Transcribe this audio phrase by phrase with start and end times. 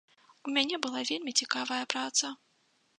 [0.47, 2.35] У мяне была вельмі цікавая праца.